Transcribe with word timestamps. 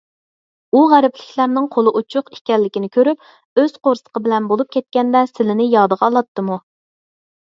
ئۇ 0.75 0.79
غەربلىكلەرنىڭ 0.93 1.67
قولى 1.75 1.93
ئوچۇق 1.99 2.31
ئىكەنلىكىنى 2.37 2.89
كۆرۈپ، 2.97 3.61
ئۆز 3.63 3.75
قورسىقى 3.89 4.25
بىلەن 4.29 4.49
بولۇپ 4.53 4.73
كەتكەندە 4.77 5.23
سىلىنى 5.33 5.69
يادىغا 5.75 6.09
ئالاتتىمۇ؟ 6.09 6.59